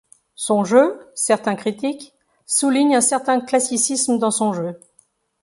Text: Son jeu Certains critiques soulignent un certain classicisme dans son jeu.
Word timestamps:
Son 0.33 0.63
jeu 0.63 0.99
Certains 1.13 1.53
critiques 1.55 2.15
soulignent 2.47 2.95
un 2.95 3.01
certain 3.01 3.39
classicisme 3.39 4.17
dans 4.17 4.31
son 4.31 4.51
jeu. 4.51 4.75